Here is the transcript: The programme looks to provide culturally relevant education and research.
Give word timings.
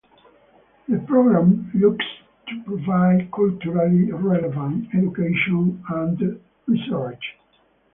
The 0.87 0.97
programme 0.97 1.69
looks 1.75 2.03
to 2.47 2.63
provide 2.63 3.31
culturally 3.31 4.11
relevant 4.11 4.87
education 4.95 5.79
and 5.89 6.41
research. 6.65 7.21